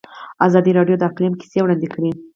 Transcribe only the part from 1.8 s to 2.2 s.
کړي.